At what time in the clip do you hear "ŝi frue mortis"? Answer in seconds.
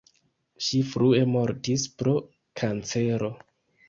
0.67-1.85